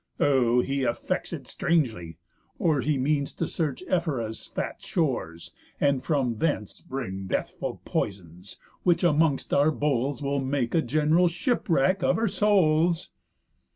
O 0.19 0.61
he 0.61 0.81
affects 0.81 1.31
it 1.31 1.45
strangely! 1.45 2.17
Or 2.57 2.81
he 2.81 2.97
means 2.97 3.35
To 3.35 3.47
search 3.47 3.83
Ephyra's 3.87 4.47
fat 4.47 4.81
shores, 4.81 5.53
and 5.79 6.01
from 6.01 6.39
thence 6.39 6.79
Bring 6.81 7.27
deathful 7.27 7.81
poisons, 7.85 8.57
which 8.81 9.03
amongst 9.03 9.53
our 9.53 9.69
bowls 9.69 10.23
Will 10.23 10.39
make 10.41 10.73
a 10.73 10.81
general 10.81 11.27
shipwrack 11.27 12.01
of 12.01 12.17
our 12.17 12.27
souls." 12.27 13.11